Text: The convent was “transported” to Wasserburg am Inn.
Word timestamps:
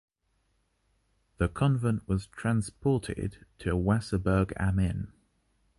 The 1.37 1.47
convent 1.47 2.07
was 2.07 2.25
“transported” 2.25 3.45
to 3.59 3.75
Wasserburg 3.77 4.51
am 4.57 4.79
Inn. 4.79 5.13